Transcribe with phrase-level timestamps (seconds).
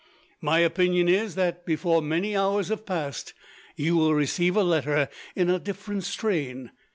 [0.41, 3.35] My opinion is that, before many hours have passed,
[3.75, 6.71] you will receive a letter in a different strain.